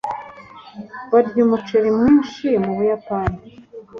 [1.11, 3.39] barya umuceri mwinshi mu buyapani